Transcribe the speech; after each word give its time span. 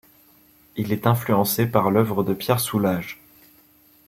Il 0.77 0.91
est 0.93 1.05
influencé 1.05 1.67
par 1.67 1.91
l'œuvre 1.91 2.23
de 2.23 2.33
Pierre 2.33 2.59
Soulages. 2.59 3.21